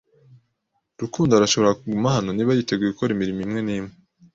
Rukundo 1.01 1.31
arashobora 1.35 1.77
kuguma 1.79 2.15
hano 2.15 2.29
niba 2.33 2.51
yiteguye 2.57 2.89
gukora 2.91 3.13
imirimo 3.13 3.41
imwe 3.45 3.59
n'imwe. 3.63 3.93